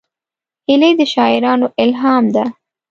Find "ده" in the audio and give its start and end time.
2.35-2.43